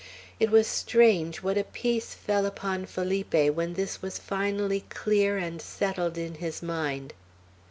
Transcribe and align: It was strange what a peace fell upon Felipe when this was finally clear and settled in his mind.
It 0.39 0.49
was 0.49 0.65
strange 0.65 1.43
what 1.43 1.59
a 1.59 1.63
peace 1.63 2.15
fell 2.15 2.47
upon 2.47 2.87
Felipe 2.87 3.35
when 3.53 3.75
this 3.75 4.01
was 4.01 4.17
finally 4.17 4.83
clear 4.89 5.37
and 5.37 5.61
settled 5.61 6.17
in 6.17 6.33
his 6.41 6.63
mind. 6.63 7.13